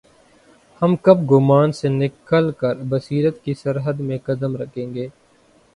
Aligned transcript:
ہم 0.81 0.95
کب 1.03 1.17
گمان 1.31 1.71
سے 1.71 1.87
نکل 1.91 2.51
کربصیرت 2.59 3.43
کی 3.43 3.53
سرحد 3.53 3.99
میں 3.99 4.17
قدم 4.25 4.55
رکھیں 4.57 4.93
گے؟ 4.95 5.07